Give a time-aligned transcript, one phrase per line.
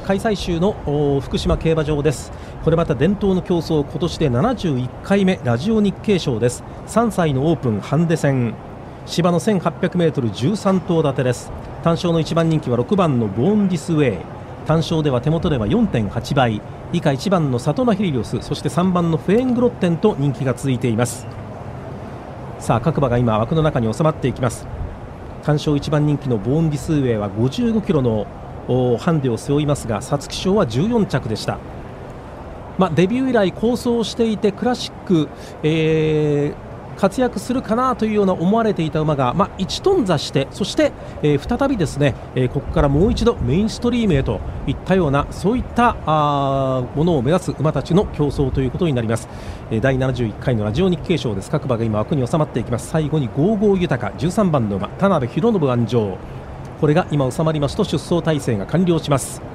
[0.00, 2.32] 開催州の福島競馬場です。
[2.64, 6.64] これまた伝統の競争今年で71回目ラジオ日経賞です。
[6.86, 8.54] 3歳のオープンハンデ戦。
[9.04, 11.52] 芝の 1800m13 頭立てです。
[11.82, 14.18] 単勝の1番人気は6番のボーンディスウェイ。
[14.66, 16.62] 単勝では手元では4.8倍。
[16.92, 21.26] 以下1番のサトナヒリオスそして3番のフェーングロッテンと人気が続いています。
[22.58, 24.66] さあ各馬が今枠の中に収まっていきます。
[25.42, 28.26] 単勝1番人気のボーンディスウェイは55キロの
[28.66, 31.58] ハンデを背負いますが皐月賞は14着でした、
[32.78, 35.28] まあ、デビュー以来構想していてクラシック、
[35.62, 49.28] えー活躍するかなというような思われていた馬が、まあ、1トン座してそして、えー、再びですね、えー、ここからもう一度メインストリームへといったようなそういったあものを目指す馬たちの競争ということになります、
[49.70, 51.50] えー、第71回のラジオ日経賞です。
[51.50, 52.88] 各馬が今枠に収まっていきます。
[52.88, 56.41] 最後にゴーゴー豊13番の馬田辺博信安城。
[56.82, 59.51] これが今収まりますと出走体制が完了します。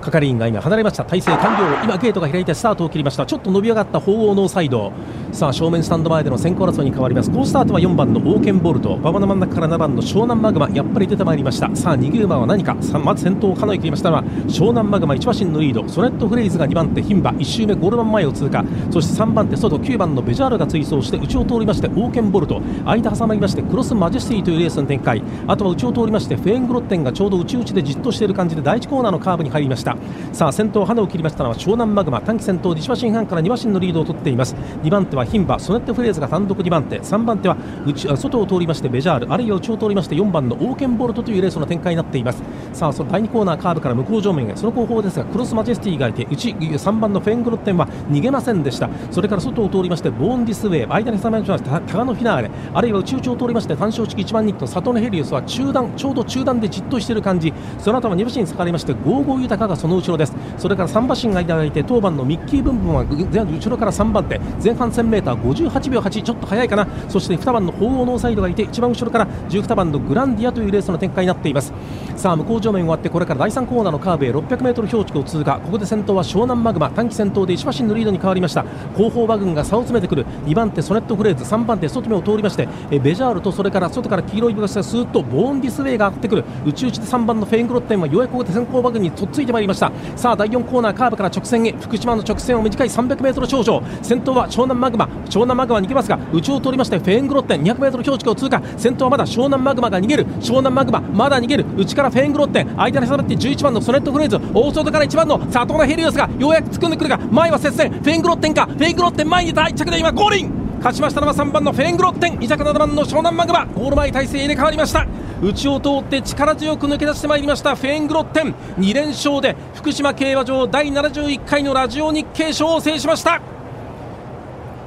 [0.00, 1.04] 係員が今離れました。
[1.04, 1.84] 体勢完了。
[1.84, 3.26] 今ゲートが開いてスタートを切りました。
[3.26, 4.92] ちょっと伸び上がった鳳凰ノーサイド。
[5.32, 7.30] さあ正面スタンド前での先行争いに変わります。
[7.30, 8.94] 好スタートは4番のオーケンボルト。
[8.94, 10.68] 馬場の真ん中から7番の湘南マグマ。
[10.70, 11.74] やっぱり出てまいりました。
[11.74, 12.76] さあ逃げ馬は何か。
[12.80, 15.88] さまず先頭をかなり切りましたのは湘南マグマ1馬身のリード。
[15.88, 17.30] ソネットフレイズが2番手牝馬。
[17.32, 18.64] 1周目ゴールマン前を通過。
[18.90, 19.78] そして3番手外。
[19.78, 22.60] 9番のベジャールが追走して内を通りましてオーケンボルト。
[22.84, 25.22] 間挟まりましてクロスマジェスティというレースの展開。
[25.46, 29.87] あとは内を通りましてフェーングロッテンがちょうど内々でじっとしている感じで第1コーナーのカーブに入りました。
[30.32, 34.54] さあ先頭花を切りましたのは湘南マグマ短期先頭西馬新半から2馬身のリードを取っています。
[34.82, 37.00] 2番手は牝馬ソネットフレーズが単独2番手。
[37.00, 42.42] 3番手は内外を通りましてベジャールあるいは内を通りまして4番のオーケンボルトというレースの展開になっています。
[42.72, 44.56] さあその第2コーナーカーブから向こう上面へ。
[44.56, 48.88] その後方ですがクロスマジェスティがいて内3番のフェングロッテンは逃げませんでした。
[49.10, 52.50] それから外を通りましてボーンディスウェイ間に挟まりましてタガノフィナーレ。
[52.72, 57.52] あるいは内々を通りまして単勝式1番人気のサトネヘリウスは中段ちょうど中段でじっとしている感じ。
[57.78, 60.34] その後は2馬身にかかりましてゴーゴー豊がその後ろです。
[60.58, 64.38] それから3馬身がいただいて当番のミッキー・ブンブンは後ろから3番手。
[64.62, 66.86] 前半 1000m58 秒8ちょっと速いかな。
[67.08, 71.72] そして2番の鳳凰ノーサイドがいて一番後ろから12番のグランディアというレースの展開になっています。
[72.16, 75.60] さあ向こう上面終わってこれから第3コーナーのカーブへ 600m 標識を通過。
[75.60, 76.90] ここで先頭は湘南マグマ。
[76.90, 78.64] 短期先頭で石橋のリードに変わりました。
[78.96, 80.26] 後方馬群が差を詰めてくる。
[80.44, 81.44] 2番手ソネットフレーズ。
[81.44, 86.44] 3番手外目を通りましてえベジャールとそれから外から黄色いブラシがスーッとボーンディスウェイが上がってくる。
[86.66, 89.92] 内々で3番のフェイングロッテンはようやくここで先行馬群にとっついてまいりました。
[90.16, 91.72] さあ第4コーナーカーブから直線へ。
[91.72, 93.82] 福島の直線を短い 300m 頂上。
[94.02, 95.08] 先頭は湘南マグマ。
[95.26, 97.56] 湘南マグマ逃げますが内を通りましてフェーングロッテ。
[97.56, 98.60] ン 200m 標識を通過。
[98.76, 100.26] 先頭はまだ湘南マグマが逃げる。
[100.40, 101.66] 湘南マグマまだ逃げる。
[101.76, 102.62] 内からフェーングロッテ。
[102.62, 104.38] ン間に挟まって11番のソネットフレーズ。
[104.54, 107.90] 大外から1番のサトナヘリオスがようやく突っ込んでくるが前は接戦。
[107.90, 108.66] フェーングロッテンか。
[108.66, 110.50] フェーングロッテン前に第1着で今ゴールイン。
[110.78, 112.38] 勝ちましたのは3番のフェーングロッテン。
[112.38, 113.66] 2着7番の湘南マグマ。
[113.66, 115.06] ゴール前体勢入れ替わりました。
[115.40, 117.76] 内を通って力強く抜け出してまいりました。
[117.76, 118.54] フェーングロッテン。
[118.78, 123.40] 2連勝で福島競馬場第71回のラジオ日経賞を制しました。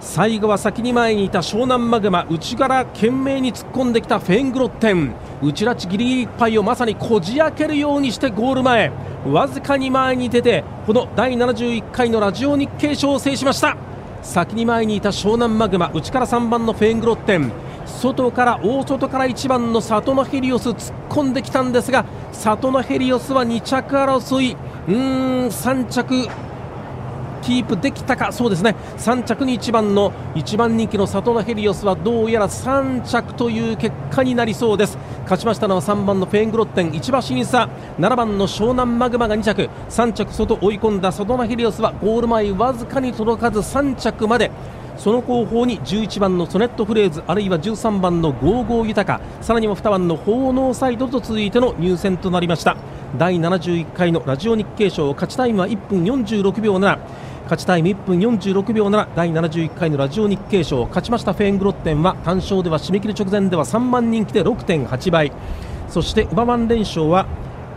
[0.00, 5.12] 最後は先に前にいた湘南マグマ内から懸命に突っ込んできたフェーングロッテン。
[5.42, 8.90] 内拉致ギリギリいっぱいをまさにこじ開けるようにしてゴール前。
[9.26, 13.76] わずかに前に出てこの第71回のラジオ日経賞を制しました。
[14.22, 17.52] 先に前にいた湘南マグマ内から3番のフェーングロッテン。
[17.88, 24.52] 外から大外から1番のサトノヘリオス突っ込んできたんですがサトノヘリオスは2着争い。
[24.52, 26.28] うーん3着
[27.40, 28.32] キープできたか？
[28.32, 28.74] そうですね。
[28.98, 34.98] 3着に1番の1番人気のサトノヘリオスはどうやら3着という結果になりそうです。
[35.22, 39.70] 勝ちましたのは3番のフェーングロッテン1馬審査7番の湘南マグマが2着。
[39.88, 44.50] 3着外追い込んだサトノヘリオスはゴール前わずかに届かず3着まで
[44.98, 52.76] その後方に11番のソネットフレーズあるいは13番のゴーゴー豊さらにも2番の奉納サイドと続いての入選となりました。
[53.16, 56.98] 第71回のラジオ日経賞勝ちタイムは1分46秒7
[57.44, 65.32] 勝ちタイム1分46秒7第71回のラジオ日経賞勝ちましたフェーングロッテンは単勝では締め切り直前では3番人気で6.8倍。
[65.88, 67.26] そして馬番連勝は、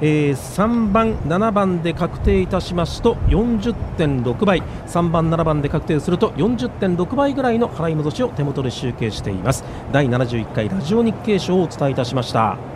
[0.00, 12.75] えー、3番、7番で確定いたしますと40.6倍3番、7番で確定すると40.6倍ぐらいの払い戻しを手元で集計しています第71回ラジオ日経賞をお伝えいたしました。